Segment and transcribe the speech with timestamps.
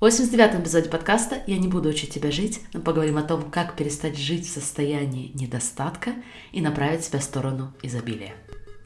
[0.00, 3.74] В 89-м эпизоде подкаста «Я не буду учить тебя жить», мы поговорим о том, как
[3.74, 6.14] перестать жить в состоянии недостатка
[6.52, 8.32] и направить себя в сторону изобилия.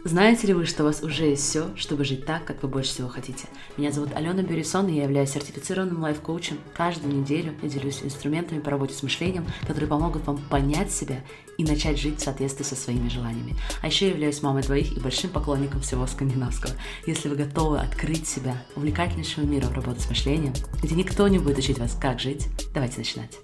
[0.04, 2.90] Знаете ли вы, что у вас уже есть все, чтобы жить так, как вы больше
[2.90, 3.46] всего хотите?
[3.76, 6.58] Меня зовут Алена Бюрисон, и я являюсь сертифицированным лайф-коучем.
[6.74, 11.22] Каждую неделю я делюсь инструментами по работе с мышлением, которые помогут вам понять себя
[11.56, 13.54] и начать жить в соответствии со своими желаниями.
[13.80, 16.74] А еще я являюсь мамой двоих и большим поклонником всего скандинавского.
[17.06, 21.78] Если вы готовы открыть себя увлекательнейшему миру работы с мышлением, где никто не будет учить
[21.78, 23.38] вас, как жить, давайте начинать.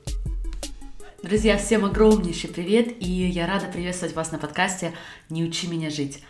[1.22, 4.92] Друзья, всем огромнейший привет, и я рада приветствовать вас на подкасте
[5.30, 6.24] «Не учи меня жить».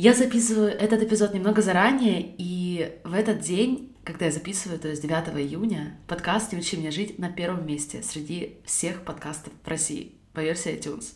[0.00, 5.02] Я записываю этот эпизод немного заранее, и в этот день, когда я записываю, то есть
[5.02, 10.12] 9 июня, подкаст «Не учи меня жить» на первом месте среди всех подкастов в России
[10.34, 11.14] по версии iTunes.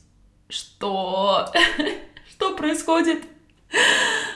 [0.48, 1.46] Что?
[2.28, 3.22] Что происходит?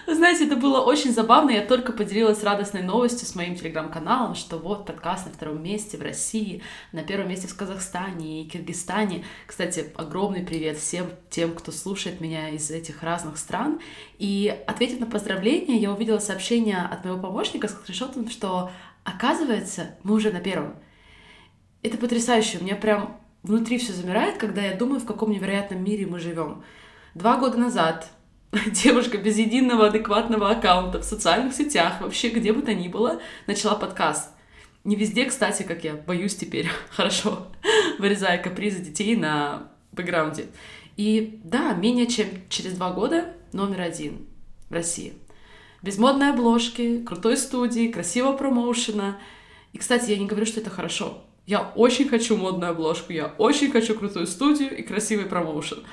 [0.06, 1.50] Знаете, это было очень забавно.
[1.50, 6.02] Я только поделилась радостной новостью с моим телеграм-каналом, что вот подкаст на втором месте в
[6.02, 9.24] России, на первом месте в Казахстане и Киргизстане.
[9.46, 13.80] Кстати, огромный привет всем тем, кто слушает меня из этих разных стран.
[14.18, 18.70] И ответив на поздравление, я увидела сообщение от моего помощника с скриншотом, что
[19.04, 20.76] оказывается, мы уже на первом.
[21.82, 22.58] Это потрясающе.
[22.58, 26.64] У меня прям внутри все замирает, когда я думаю, в каком невероятном мире мы живем.
[27.14, 28.10] Два года назад
[28.66, 33.74] девушка без единого адекватного аккаунта в социальных сетях, вообще где бы то ни было, начала
[33.74, 34.30] подкаст.
[34.84, 37.48] Не везде, кстати, как я боюсь теперь, хорошо,
[37.98, 40.46] вырезая капризы детей на бэкграунде.
[40.96, 44.26] И да, менее чем через два года номер один
[44.68, 45.14] в России.
[45.82, 49.18] Без модной обложки, крутой студии, красивого промоушена.
[49.72, 51.22] И, кстати, я не говорю, что это хорошо.
[51.44, 55.84] Я очень хочу модную обложку, я очень хочу крутую студию и красивый промоушен.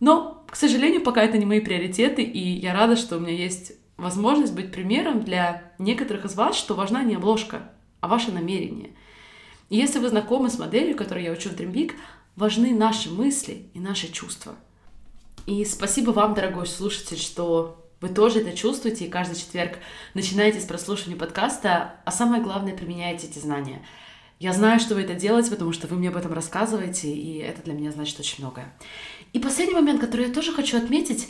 [0.00, 3.72] Но, к сожалению, пока это не мои приоритеты, и я рада, что у меня есть
[3.96, 7.70] возможность быть примером для некоторых из вас, что важна не обложка,
[8.00, 8.90] а ваше намерение.
[9.68, 11.92] И если вы знакомы с моделью, которую я учу в Dream
[12.34, 14.56] важны наши мысли и наши чувства.
[15.46, 19.78] И спасибо вам, дорогой слушатель, что вы тоже это чувствуете, и каждый четверг
[20.14, 23.84] начинаете с прослушивания подкаста, а самое главное, применяете эти знания.
[24.38, 27.62] Я знаю, что вы это делаете, потому что вы мне об этом рассказываете, и это
[27.62, 28.72] для меня значит очень многое.
[29.32, 31.28] И последний момент, который я тоже хочу отметить,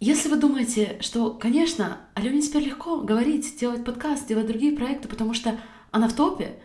[0.00, 5.34] если вы думаете, что, конечно, Алене теперь легко говорить, делать подкаст, делать другие проекты, потому
[5.34, 5.58] что
[5.90, 6.58] она в топе,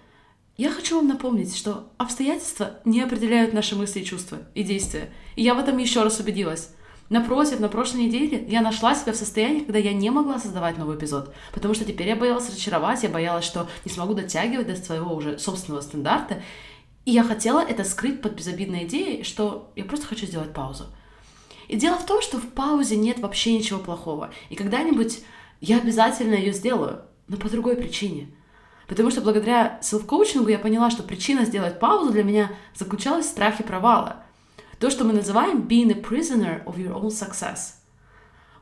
[0.56, 5.10] я хочу вам напомнить, что обстоятельства не определяют наши мысли чувства и действия.
[5.36, 6.70] И я в этом еще раз убедилась.
[7.10, 10.98] Напротив, на прошлой неделе я нашла себя в состоянии, когда я не могла создавать новый
[10.98, 15.14] эпизод, потому что теперь я боялась разочаровать, я боялась, что не смогу дотягивать до своего
[15.14, 16.42] уже собственного стандарта,
[17.06, 20.86] и я хотела это скрыть под безобидной идеей, что я просто хочу сделать паузу.
[21.68, 24.32] И дело в том, что в паузе нет вообще ничего плохого.
[24.50, 25.24] И когда-нибудь
[25.62, 28.28] я обязательно ее сделаю, но по другой причине.
[28.88, 33.64] Потому что благодаря селф-коучингу я поняла, что причина сделать паузу для меня заключалась в страхе
[33.64, 34.24] провала.
[34.80, 37.76] То, что мы называем being a prisoner of your own success.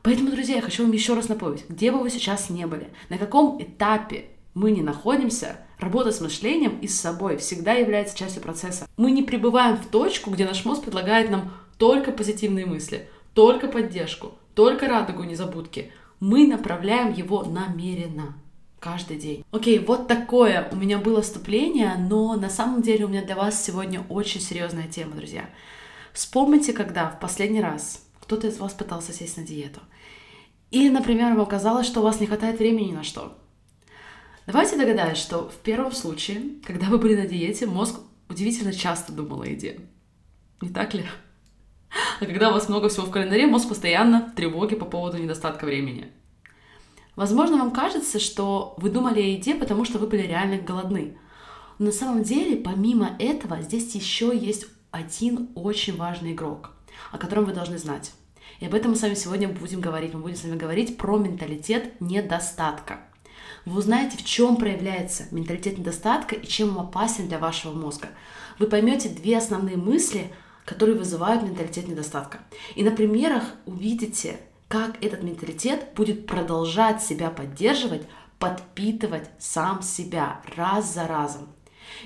[0.02, 3.18] Поэтому, друзья, я хочу вам еще раз напомнить, где бы вы сейчас не были, на
[3.18, 8.86] каком этапе мы не находимся, работа с мышлением и с собой всегда является частью процесса.
[8.96, 14.34] Мы не пребываем в точку, где наш мозг предлагает нам только позитивные мысли, только поддержку,
[14.54, 15.92] только радугу незабудки.
[16.20, 18.36] Мы направляем его намеренно
[18.78, 19.44] каждый день.
[19.50, 23.62] Окей, вот такое у меня было вступление, но на самом деле у меня для вас
[23.64, 25.48] сегодня очень серьезная тема, друзья.
[26.12, 29.80] Вспомните, когда в последний раз кто-то из вас пытался сесть на диету.
[30.70, 33.36] Или, например, вам казалось, что у вас не хватает времени на что.
[34.46, 39.42] Давайте догадаюсь, что в первом случае, когда вы были на диете, мозг удивительно часто думал
[39.42, 39.80] о еде.
[40.60, 41.04] Не так ли?
[42.20, 45.64] А когда у вас много всего в календаре, мозг постоянно в тревоге по поводу недостатка
[45.64, 46.10] времени.
[47.14, 51.18] Возможно, вам кажется, что вы думали о еде, потому что вы были реально голодны.
[51.78, 56.70] Но на самом деле, помимо этого, здесь еще есть один очень важный игрок,
[57.12, 58.12] о котором вы должны знать.
[58.58, 60.14] И об этом мы с вами сегодня будем говорить.
[60.14, 63.02] Мы будем с вами говорить про менталитет недостатка–
[63.64, 68.08] вы узнаете, в чем проявляется менталитет недостатка и чем он опасен для вашего мозга.
[68.58, 70.32] Вы поймете две основные мысли,
[70.64, 72.40] которые вызывают менталитет недостатка.
[72.74, 78.02] И на примерах увидите, как этот менталитет будет продолжать себя поддерживать,
[78.38, 81.48] подпитывать сам себя раз за разом.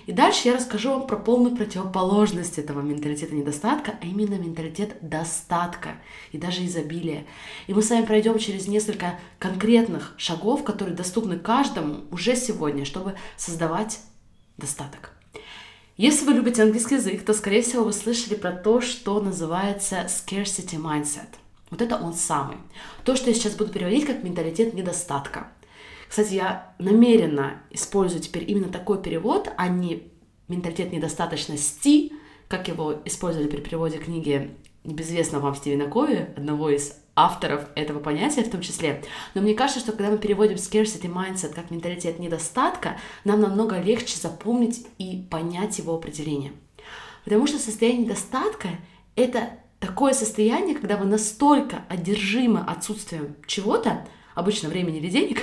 [0.07, 5.97] И дальше я расскажу вам про полную противоположность этого менталитета недостатка, а именно менталитет достатка
[6.33, 7.27] и даже изобилия.
[7.67, 13.15] И мы с вами пройдем через несколько конкретных шагов, которые доступны каждому уже сегодня, чтобы
[13.37, 14.01] создавать
[14.57, 15.13] достаток.
[15.97, 20.79] Если вы любите английский язык, то, скорее всего, вы слышали про то, что называется scarcity
[20.79, 21.29] mindset.
[21.71, 22.59] Вот это он самый.
[23.05, 25.49] То, что я сейчас буду переводить как менталитет недостатка.
[26.09, 30.05] Кстати, я намеренно использую теперь именно такой перевод, а не
[30.49, 32.13] менталитет недостаточности,
[32.49, 34.55] как его использовали при переводе книги
[34.85, 39.03] небезвестного вам Стивена Кови, одного из авторов этого понятия в том числе.
[39.35, 44.19] Но мне кажется, что когда мы переводим scarcity mindset как менталитет недостатка, нам намного легче
[44.19, 46.53] запомнить и понять его определение.
[47.25, 48.69] Потому что состояние недостатка—
[49.17, 49.51] это
[49.81, 55.41] такое состояние, когда вы настолько одержимы отсутствием чего-то, обычно времени или денег,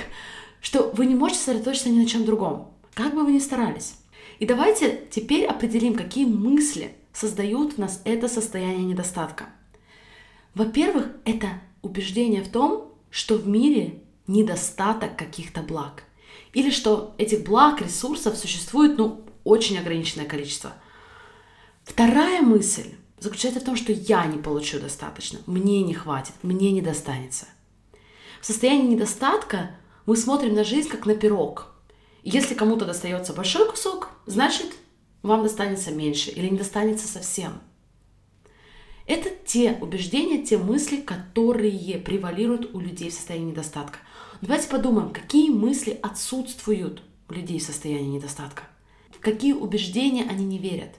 [0.64, 3.96] что вы не можете сосредоточиться ни на чем другом, как бы вы ни старались.
[4.38, 9.50] И давайте теперь определим, какие мысли создают в нас это состояние недостатка.
[10.54, 11.48] Во-первых, это
[11.82, 16.04] убеждение в том, что в мире недостаток каких-то благ.
[16.54, 20.72] Или что этих благ, ресурсов существует ну, очень ограниченное количество.
[21.82, 26.80] Вторая мысль заключается в том, что я не получу достаточно, мне не хватит, мне не
[26.80, 27.44] достанется.
[28.40, 29.72] В состоянии недостатка
[30.06, 31.72] мы смотрим на жизнь как на пирог.
[32.22, 34.72] если кому-то достается большой кусок, значит,
[35.22, 37.60] вам достанется меньше или не достанется совсем.
[39.06, 43.98] Это те убеждения, те мысли, которые превалируют у людей в состоянии недостатка.
[44.40, 48.64] Давайте подумаем, какие мысли отсутствуют у людей в состоянии недостатка.
[49.10, 50.94] В какие убеждения они не верят.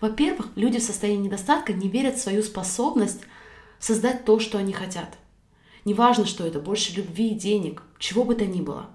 [0.00, 3.20] Во-первых, люди в состоянии недостатка не верят в свою способность
[3.78, 5.16] создать то, что они хотят.
[5.84, 8.90] Неважно, что это, больше любви, денег, чего бы то ни было.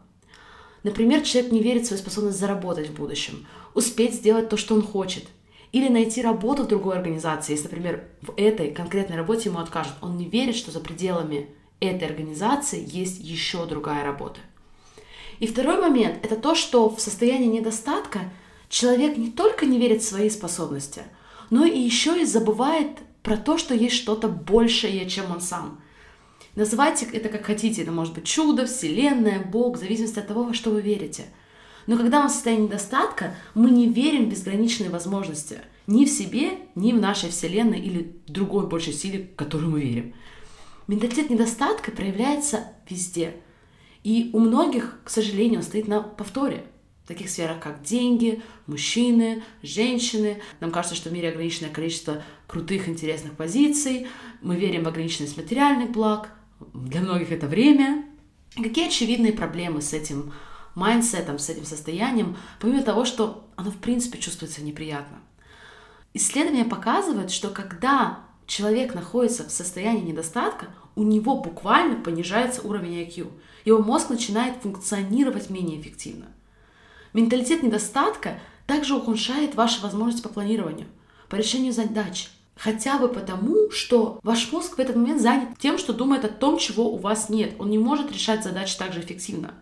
[0.84, 4.82] Например, человек не верит в свою способность заработать в будущем, успеть сделать то, что он
[4.82, 5.26] хочет,
[5.74, 9.94] или найти работу в другой организации, если, например, в этой конкретной работе ему откажут.
[10.02, 11.50] Он не верит, что за пределами
[11.82, 14.40] этой организации есть еще другая работа.
[15.40, 18.32] И второй момент– это то, что в состоянии недостатка
[18.70, 21.04] человек не только не верит в свои способности,
[21.50, 22.92] но и еще и забывает
[23.24, 25.82] про то, что есть что-то большее, чем он сам–
[26.58, 30.56] Называйте это как хотите, это может быть чудо, вселенная, Бог, в зависимости от того, во
[30.56, 31.26] что вы верите.
[31.86, 35.60] Но когда мы в состоянии недостатка, мы не верим в безграничные возможности.
[35.86, 40.16] Ни в себе, ни в нашей вселенной или другой большей силе, в которую мы верим.
[40.88, 43.36] Менталитет недостатка проявляется везде.
[44.04, 46.64] И у многих, к сожалению, он стоит на повторе.
[47.04, 50.42] В таких сферах, как деньги, мужчины, женщины.
[50.60, 54.08] Нам кажется, что в мире ограниченное количество крутых, интересных позиций.
[54.42, 56.32] Мы верим в ограниченность материальных благ
[56.74, 58.06] для многих это время.
[58.56, 60.34] Какие очевидные проблемы с этим
[60.76, 65.18] mindset ом, с этим состоянием, помимо того, что оно в принципе чувствуется неприятно.
[66.14, 73.32] Исследования показывают, что когда человек находится в состоянии недостатка, у него буквально понижается уровень IQ.
[73.66, 76.28] Его мозг начинает функционировать менее эффективно.
[77.14, 80.88] Менталитет недостатка также ухудшает ваши возможности по планированию,
[81.30, 85.94] по решению задач, Хотя бы потому, что ваш мозг в этот момент занят тем, что
[85.94, 87.54] думает о том, чего у вас нет.
[87.60, 89.54] Он не может решать задачи так же эффективно.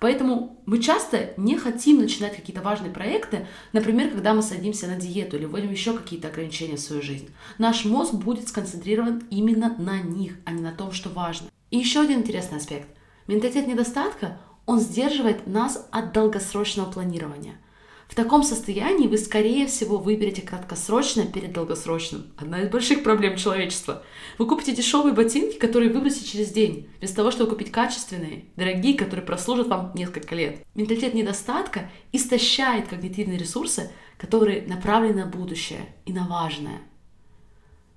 [0.00, 5.36] Поэтому мы часто не хотим начинать какие-то важные проекты, например, когда мы садимся на диету
[5.36, 7.30] или вводим еще какие-то ограничения в свою жизнь.
[7.58, 11.48] Наш мозг будет сконцентрирован именно на них, а не на том, что важно.
[11.70, 12.88] И еще один интересный аспект.
[13.28, 17.54] Менталитет недостатка, он сдерживает нас от долгосрочного планирования–
[18.12, 22.26] в таком состоянии вы, скорее всего, выберете краткосрочное перед долгосрочным.
[22.36, 24.02] Одна из больших проблем человечества.
[24.36, 29.24] Вы купите дешевые ботинки, которые выбросите через день, вместо того, чтобы купить качественные, дорогие, которые
[29.24, 30.58] прослужат вам несколько лет.
[30.74, 36.82] Менталитет недостатка истощает когнитивные ресурсы, которые направлены на будущее и на важное.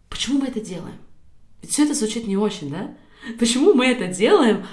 [0.07, 0.95] Почему мы это делаем?
[1.61, 2.95] Ведь все это звучит не очень, да?
[3.37, 4.65] Почему мы это делаем,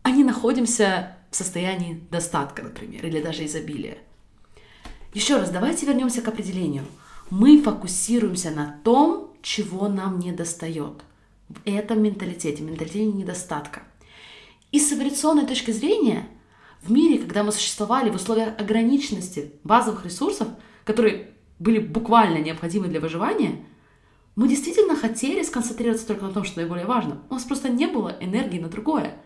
[0.00, 3.98] а не находимся в состоянии достатка, например, или даже изобилия?
[5.16, 6.84] Еще раз, давайте вернемся к определению.
[7.30, 10.92] Мы фокусируемся на том, чего нам не достает.
[11.48, 13.84] В этом менталитете, менталитете недостатка.
[14.72, 16.28] И с эволюционной точки зрения,
[16.82, 20.48] в мире, когда мы существовали в условиях ограниченности базовых ресурсов,
[20.84, 21.30] которые
[21.60, 23.64] были буквально необходимы для выживания,
[24.34, 27.22] мы действительно хотели сконцентрироваться только на том, что наиболее важно.
[27.30, 29.16] У нас просто не было энергии на другое.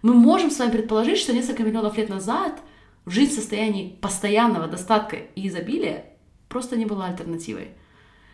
[0.00, 2.58] Мы можем с вами предположить, что несколько миллионов лет назад–
[3.06, 6.06] Жить в состоянии постоянного достатка и изобилия
[6.48, 7.70] просто не была альтернативой.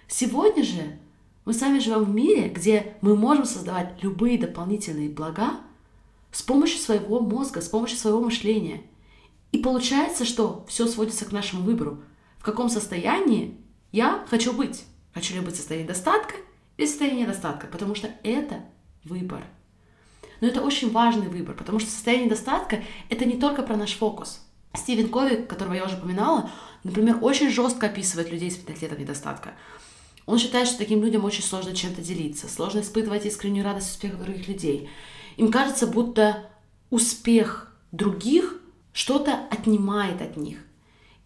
[0.09, 0.99] Сегодня же
[1.45, 5.61] мы сами живем в мире, где мы можем создавать любые дополнительные блага
[6.31, 8.81] с помощью своего мозга, с помощью своего мышления.
[9.50, 12.02] И получается, что все сводится к нашему выбору.
[12.38, 13.59] В каком состоянии
[13.93, 14.85] я хочу быть?
[15.12, 16.35] Хочу ли быть в состоянии достатка
[16.79, 17.67] или в состоянии недостатка?
[17.67, 18.64] Потому что это
[19.05, 19.45] выбор.
[20.41, 24.41] Но это очень важный выбор, потому что состояние достатка— это не только про наш фокус—
[24.75, 26.50] Стивен Кови, которого я уже упоминала,
[26.85, 29.55] например, очень жестко описывает людей с менталитетом недостатка.
[30.25, 34.49] Он считает, что таким людям очень сложно чем-то делиться, сложно испытывать искреннюю радость успеха других
[34.49, 34.88] людей.
[35.37, 36.49] Им кажется, будто
[36.91, 38.61] успех других
[38.93, 40.59] что-то отнимает от них.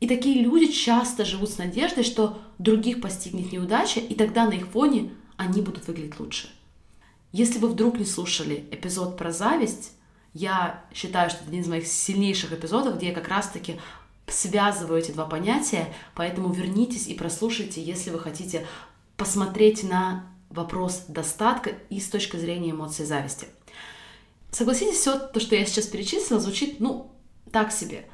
[0.00, 4.68] И такие люди часто живут с надеждой, что других постигнет неудача, и тогда на их
[4.68, 6.48] фоне они будут выглядеть лучше.
[7.32, 9.92] Если вы вдруг не слушали эпизод про зависть,
[10.36, 13.80] я считаю, что это один из моих сильнейших эпизодов, где я как раз-таки
[14.26, 18.66] связываю эти два понятия, поэтому вернитесь и прослушайте, если вы хотите
[19.16, 23.46] посмотреть на вопрос достатка и с точки зрения эмоций зависти.
[24.50, 27.10] Согласитесь, все то, что я сейчас перечислила, звучит, ну,
[27.50, 28.06] так себе.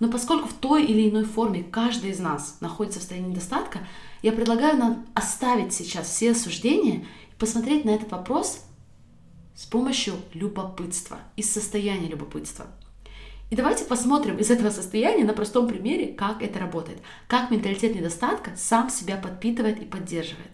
[0.00, 3.86] Но поскольку в той или иной форме каждый из нас находится в состоянии недостатка,
[4.22, 8.64] я предлагаю нам оставить сейчас все осуждения и посмотреть на этот вопрос
[9.60, 12.64] с помощью любопытства, из состояния любопытства.
[13.50, 16.96] И давайте посмотрим из этого состояния на простом примере, как это работает,
[17.28, 20.48] как менталитет недостатка сам себя подпитывает и поддерживает.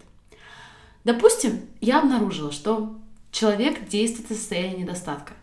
[1.05, 2.97] Допустим, я обнаружила, что
[3.31, 5.35] человек действует из состояния недостатка.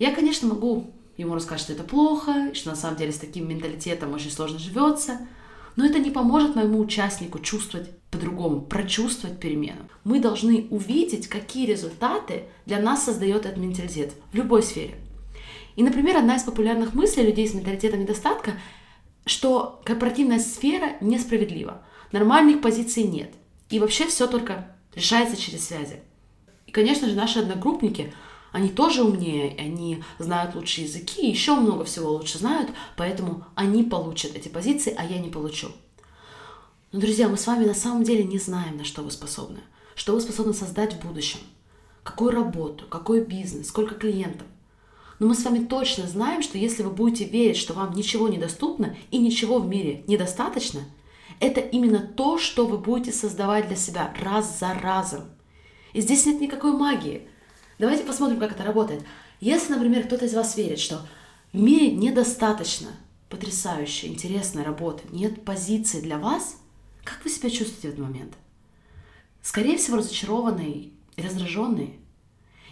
[0.00, 4.12] Я, конечно, могу ему рассказать, что это плохо, что на самом деле с таким менталитетом
[4.12, 5.28] очень сложно живется,
[5.78, 9.88] но это не поможет моему участнику чувствовать по-другому, прочувствовать перемену.
[10.02, 14.96] Мы должны увидеть, какие результаты для нас создает этот менталитет в любой сфере.
[15.76, 18.54] И, например, одна из популярных мыслей людей с менталитетом недостатка,
[19.24, 21.80] что корпоративная сфера несправедлива,
[22.10, 23.30] нормальных позиций нет,
[23.70, 26.00] и вообще все только решается через связи.
[26.66, 28.12] И, конечно же, наши одногруппники–
[28.52, 34.34] они тоже умнее, они знают лучшие языки, еще много всего лучше знают, поэтому они получат
[34.34, 35.68] эти позиции, а я не получу.
[36.92, 39.60] Но, друзья, мы с вами на самом деле не знаем, на что вы способны.
[39.94, 41.40] Что вы способны создать в будущем.
[42.02, 44.46] Какую работу, какой бизнес, сколько клиентов.
[45.18, 48.96] Но мы с вами точно знаем, что если вы будете верить, что вам ничего недоступно
[49.10, 50.80] и ничего в мире недостаточно,
[51.40, 55.24] это именно то, что вы будете создавать для себя раз за разом.
[55.92, 57.28] И здесь нет никакой магии–
[57.78, 59.04] Давайте посмотрим, как это работает.
[59.40, 61.06] Если, например, кто-то из вас верит, что
[61.52, 62.88] в мире недостаточно
[63.28, 66.56] потрясающей, интересной работы, нет позиции для вас,
[67.04, 68.34] как вы себя чувствуете в этот момент?
[69.42, 72.00] Скорее всего, разочарованный и раздраженный.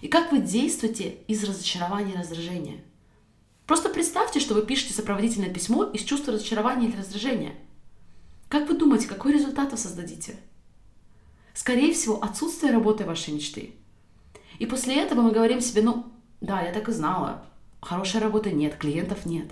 [0.00, 2.82] И как вы действуете из разочарования и раздражения?
[3.66, 7.54] Просто представьте, что вы пишете сопроводительное письмо из чувства разочарования или раздражения.
[8.48, 10.36] Как вы думаете, какой результат вы создадите?
[11.54, 13.74] Скорее всего, отсутствие работы вашей мечты–
[14.58, 16.06] и после этого мы говорим себе, ну,
[16.40, 17.44] да, я так и знала,
[17.80, 19.48] хорошей работы нет, клиентов нет.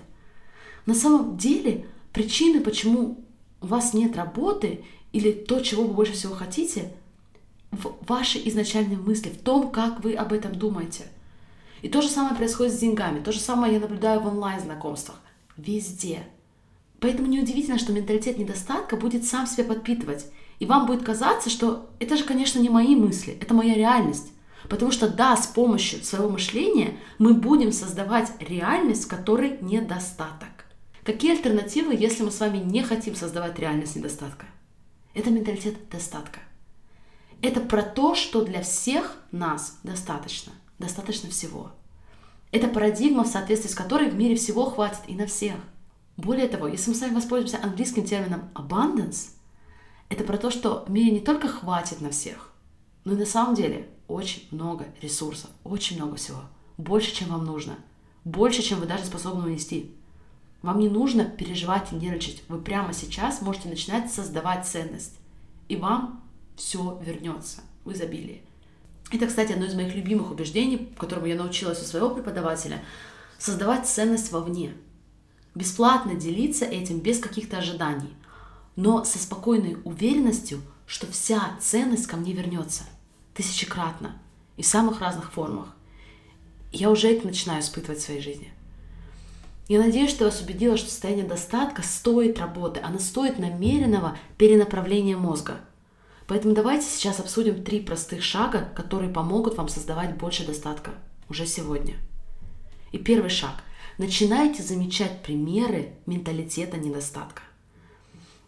[0.85, 3.23] На самом деле причины, почему
[3.61, 6.91] у вас нет работы или то, чего вы больше всего хотите,
[7.71, 11.05] в вашей изначальной мысли, в том, как вы об этом думаете.
[11.81, 15.19] И то же самое происходит с деньгами, то же самое я наблюдаю в онлайн-знакомствах,
[15.57, 16.23] везде.
[16.99, 20.25] Поэтому неудивительно, что менталитет недостатка будет сам себя подпитывать.
[20.59, 24.31] И вам будет казаться, что это же, конечно, не мои мысли, это моя реальность.
[24.69, 30.49] Потому что да, с помощью своего мышления мы будем создавать реальность, в которой недостаток.
[31.03, 34.47] Какие альтернативы, если мы с вами не хотим создавать реальность недостатка?
[35.13, 36.39] Это менталитет достатка.
[37.41, 40.51] Это про то, что для всех нас достаточно.
[40.79, 41.71] Достаточно всего.
[42.51, 45.55] Это парадигма, в соответствии с которой в мире всего хватит и на всех.
[46.17, 49.29] Более того, если мы с вами воспользуемся английским термином abundance,
[50.09, 52.51] это про то, что в мире не только хватит на всех,
[53.03, 56.41] но и на самом деле очень много ресурсов, очень много всего.
[56.77, 57.77] Больше, чем вам нужно.
[58.23, 59.91] Больше, чем вы даже способны унести.
[60.61, 62.43] Вам не нужно переживать и нервничать.
[62.47, 65.15] Вы прямо сейчас можете начинать создавать ценность.
[65.69, 66.23] И вам
[66.55, 68.43] все вернется в изобилии.
[69.11, 72.83] Это, кстати, одно из моих любимых убеждений, которому я научилась у своего преподавателя.
[73.37, 74.73] Создавать ценность вовне.
[75.53, 78.13] Бесплатно делиться этим без каких-то ожиданий.
[78.75, 82.83] Но со спокойной уверенностью, что вся ценность ко мне вернется
[83.35, 84.19] тысячекратно
[84.57, 85.75] и в самых разных формах.
[86.71, 88.51] Я уже это начинаю испытывать в своей жизни.
[89.67, 95.59] Я надеюсь, что вас убедила, что состояние достатка стоит работы, оно стоит намеренного перенаправления мозга.
[96.27, 100.91] Поэтому давайте сейчас обсудим три простых шага, которые помогут вам создавать больше достатка
[101.29, 101.95] уже сегодня.
[102.91, 103.63] И первый шаг.
[103.97, 107.41] Начинайте замечать примеры менталитета недостатка.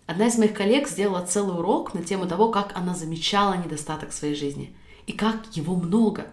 [0.07, 4.13] Одна из моих коллег сделала целый урок на тему того, как она замечала недостаток в
[4.13, 4.73] своей жизни
[5.05, 6.27] и как его много.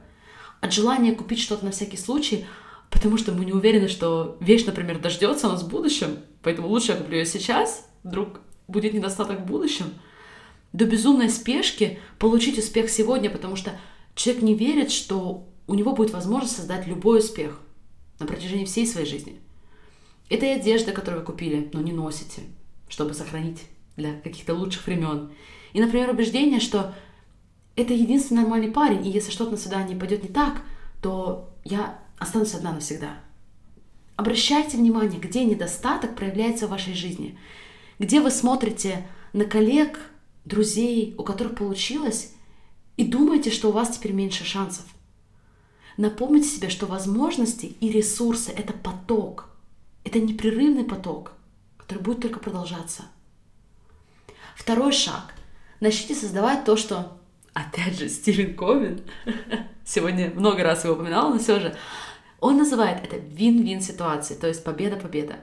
[0.60, 2.46] От желания купить что-то на всякий случай,
[2.88, 6.98] потому что мы не уверены, что вещь, например, дождется нас в будущем, поэтому лучше я
[6.98, 9.86] куплю ее сейчас, вдруг будет недостаток в будущем,
[10.72, 13.72] до безумной спешки получить успех сегодня, потому что
[14.14, 17.60] человек не верит, что у него будет возможность создать любой успех
[18.20, 19.40] на протяжении всей своей жизни.
[20.30, 22.42] Это и одежда, которую вы купили, но не носите–
[22.88, 23.62] чтобы сохранить
[23.96, 25.32] для каких-то лучших времен.
[25.72, 26.94] И, например, убеждение, что
[27.76, 30.62] это единственный нормальный парень, и если что-то на свидании пойдет не так,
[31.02, 33.16] то я останусь одна навсегда.
[34.16, 37.36] Обращайте внимание, где недостаток проявляется в вашей жизни,
[37.98, 39.98] где вы смотрите на коллег,
[40.44, 42.32] друзей, у которых получилось,
[42.96, 44.84] и думаете, что у вас теперь меньше шансов.
[45.96, 49.48] Напомните себе, что возможности и ресурсы– это поток,
[50.04, 51.32] это непрерывный поток,
[51.86, 53.04] который будет только продолжаться.
[54.56, 55.34] Второй шаг.
[55.80, 57.18] Начните создавать то, что,
[57.52, 59.02] опять же, Стивен Ковин,
[59.84, 61.76] сегодня много раз его упоминал, но все же,
[62.40, 65.36] он называет это вин-вин ситуацией, то есть победа-победа.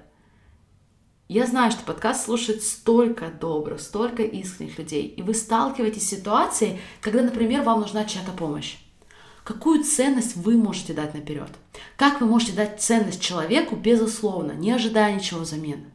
[1.28, 6.80] Я знаю, что подкаст слушает столько добрых, столько искренних людей, и вы сталкиваетесь с ситуацией,
[7.00, 8.78] когда, например, вам нужна чья-то помощь.
[9.44, 11.50] Какую ценность вы можете дать наперед?
[11.98, 15.86] Как вы можете дать ценность человеку, безусловно, не ожидая ничего взамен?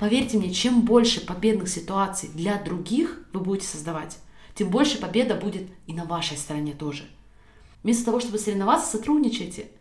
[0.00, 4.18] Поверьте мне, чем больше победных ситуаций для других вы будете создавать,
[4.56, 7.04] тем больше победа будет и на вашей стороне тоже.
[7.84, 9.68] Вместо того, чтобы соревноваться, сотрудничайте–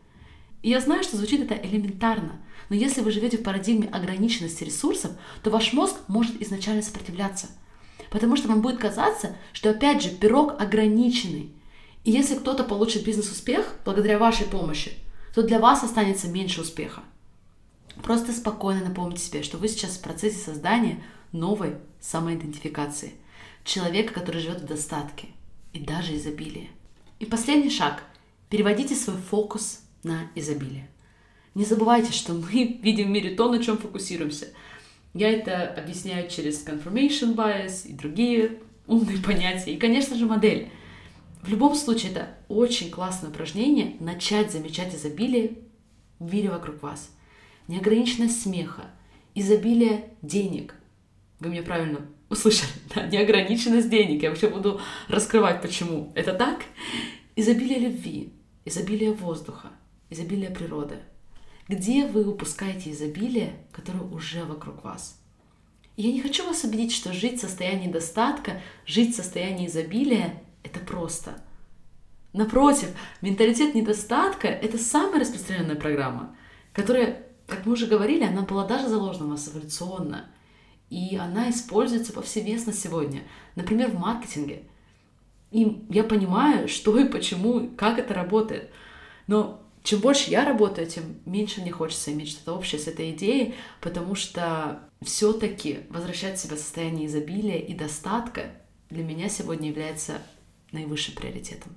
[0.61, 5.11] и я знаю, что звучит это элементарно, но если вы живете в парадигме ограниченности ресурсов,
[5.41, 7.47] то ваш мозг может изначально сопротивляться.
[8.11, 11.53] Потому что вам будет казаться, что опять же пирог ограниченный.
[12.03, 14.93] И если кто-то получит бизнес-успех благодаря вашей помощи,
[15.33, 17.03] то для вас останется меньше успеха.
[18.03, 23.13] Просто спокойно напомните себе, что вы сейчас в процессе создания новой самоидентификации.
[23.63, 25.27] Человека, который живет в достатке
[25.73, 26.69] и даже изобилии.
[27.19, 28.03] И последний шаг.
[28.49, 30.89] Переводите свой фокус на изобилие.
[31.55, 34.47] Не забывайте, что мы видим в мире то, на чем фокусируемся.
[35.13, 39.73] Я это объясняю через confirmation bias и другие умные понятия.
[39.73, 40.71] И, конечно же, модель.
[41.41, 45.57] В любом случае, это очень классное упражнение начать замечать изобилие
[46.19, 47.11] в мире вокруг вас.
[47.69, 48.85] Неограниченность смеха,
[49.35, 50.73] изобилие денег.
[51.39, 54.23] Вы меня правильно услышали, да, неограниченность денег.
[54.23, 56.63] Я вообще буду раскрывать, почему это так.
[57.35, 58.33] Изобилие любви,
[58.65, 59.69] изобилие воздуха,
[60.09, 60.97] изобилие природы.
[61.67, 65.21] Где вы упускаете изобилие, которое уже вокруг вас?
[65.95, 70.79] Я не хочу вас убедить, что жить в состоянии достатка, жить в состоянии изобилия– это
[70.79, 71.39] просто.
[72.33, 72.87] Напротив,
[73.21, 76.35] менталитет недостатка– это самая распространенная программа,
[76.73, 80.29] которая, как мы уже говорили, она была даже заложена у нас эволюционно.
[80.89, 83.23] И она используется повсеместно сегодня,
[83.55, 84.63] например, в маркетинге.
[85.51, 88.71] И я понимаю, что и почему, как это работает.
[89.27, 93.55] Но чем больше я работаю, тем меньше мне хочется иметь что-то общее с этой идеей,
[93.81, 98.51] потому что все-таки возвращать себя в состояние изобилия и достатка
[98.89, 100.21] для меня сегодня является
[100.71, 101.75] наивысшим приоритетом.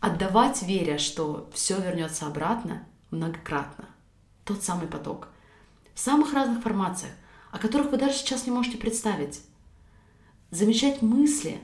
[0.00, 3.88] Отдавать, веря, что все вернется обратно, многократно.
[4.48, 5.28] Тот самый поток.
[5.92, 7.12] В самых разных формациях,
[7.52, 9.42] о которых вы даже сейчас не можете представить.
[10.50, 11.60] Замечать мысли,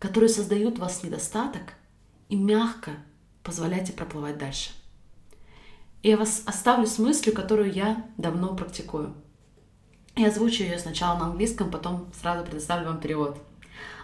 [0.00, 1.74] которые создают в вас недостаток,
[2.28, 2.96] и мягко
[3.44, 4.72] позволяйте проплывать дальше.
[6.02, 9.14] И я вас оставлю с мыслью, которую я давно практикую.
[10.16, 13.38] Я озвучу ее сначала на английском, потом сразу предоставлю вам перевод.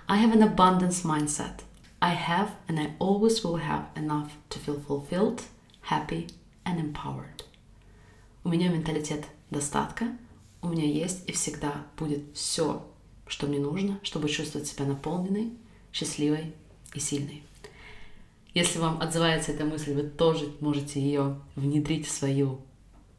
[0.06, 1.64] I have an abundance mindset.
[2.00, 5.42] I have and I always will have enough to feel fulfilled,
[5.82, 6.28] happy
[6.64, 7.39] and empowered.
[8.42, 10.07] У меня менталитет достатка,
[10.62, 12.87] у меня есть и всегда будет все,
[13.26, 15.53] что мне нужно, чтобы чувствовать себя наполненной,
[15.92, 16.55] счастливой
[16.94, 17.42] и сильной.
[18.55, 22.61] Если вам отзывается эта мысль, вы тоже можете ее внедрить в свою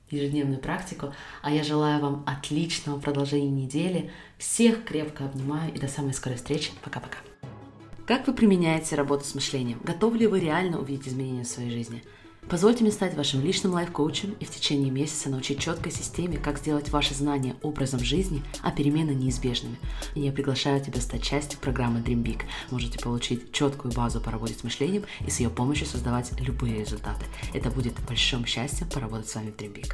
[0.09, 1.13] ежедневную практику.
[1.41, 4.11] А я желаю вам отличного продолжения недели.
[4.37, 6.71] Всех крепко обнимаю и до самой скорой встречи.
[6.83, 7.17] Пока-пока.
[8.05, 9.79] Как вы применяете работу с мышлением?
[9.83, 12.03] Готовы ли вы реально увидеть изменения в своей жизни?
[12.49, 16.89] Позвольте мне стать вашим личным лайф-коучем и в течение месяца научить четкой системе, как сделать
[16.89, 19.77] ваши знания образом жизни, а перемены неизбежными.
[20.15, 22.41] И я приглашаю тебя стать частью программы Dream Big.
[22.69, 27.25] Можете получить четкую базу по работе с мышлением и с ее помощью создавать любые результаты.
[27.53, 29.93] Это будет большим счастьем поработать с вами в Dream Big.